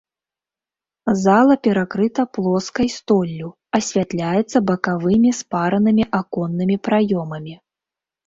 Зала 1.23 1.55
перакрыта 1.67 2.21
плоскай 2.37 2.89
столлю, 2.97 3.47
асвятляецца 3.79 4.57
бакавымі 4.71 5.31
спаранымі 5.43 6.03
аконнымі 6.23 6.75
праёмамі. 6.89 7.55